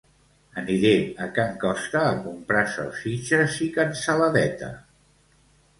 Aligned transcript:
Aniré 0.61 0.93
a 1.25 1.27
can 1.35 1.53
Costa 1.65 2.01
a 2.07 2.17
comprar 2.23 2.65
salsitxes 2.79 3.61
i 3.69 3.69
cansaladeta 3.79 4.77